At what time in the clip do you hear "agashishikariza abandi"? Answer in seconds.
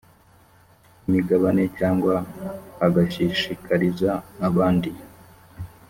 2.85-4.91